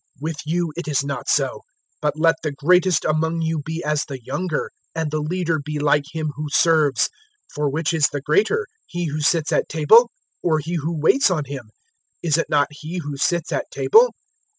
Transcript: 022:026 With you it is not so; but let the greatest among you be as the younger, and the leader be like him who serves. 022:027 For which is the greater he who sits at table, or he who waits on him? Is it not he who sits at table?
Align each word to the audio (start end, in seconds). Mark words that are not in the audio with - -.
022:026 0.19 0.21
With 0.23 0.37
you 0.47 0.73
it 0.77 0.87
is 0.87 1.03
not 1.03 1.29
so; 1.29 1.61
but 2.01 2.17
let 2.17 2.33
the 2.41 2.51
greatest 2.51 3.05
among 3.05 3.43
you 3.43 3.61
be 3.61 3.83
as 3.83 4.03
the 4.05 4.19
younger, 4.23 4.71
and 4.95 5.11
the 5.11 5.19
leader 5.19 5.59
be 5.63 5.77
like 5.77 6.05
him 6.11 6.31
who 6.37 6.49
serves. 6.49 7.01
022:027 7.03 7.09
For 7.53 7.69
which 7.69 7.93
is 7.93 8.07
the 8.07 8.21
greater 8.21 8.65
he 8.87 9.05
who 9.05 9.21
sits 9.21 9.51
at 9.51 9.69
table, 9.69 10.09
or 10.41 10.57
he 10.57 10.73
who 10.77 10.99
waits 10.99 11.29
on 11.29 11.45
him? 11.45 11.69
Is 12.23 12.39
it 12.39 12.49
not 12.49 12.69
he 12.71 12.97
who 12.97 13.15
sits 13.15 13.51
at 13.51 13.69
table? 13.69 14.15